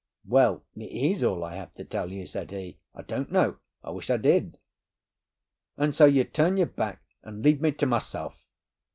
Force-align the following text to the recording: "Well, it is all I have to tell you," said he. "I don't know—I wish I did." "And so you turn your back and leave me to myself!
"Well, 0.25 0.63
it 0.75 0.85
is 0.91 1.23
all 1.23 1.43
I 1.43 1.57
have 1.57 1.75
to 1.75 1.83
tell 1.83 2.11
you," 2.11 2.25
said 2.25 2.49
he. 2.49 2.79
"I 2.95 3.03
don't 3.03 3.31
know—I 3.31 3.91
wish 3.91 4.09
I 4.09 4.17
did." 4.17 4.57
"And 5.77 5.95
so 5.95 6.05
you 6.05 6.23
turn 6.23 6.57
your 6.57 6.65
back 6.65 7.03
and 7.21 7.43
leave 7.43 7.61
me 7.61 7.71
to 7.73 7.85
myself! 7.85 8.43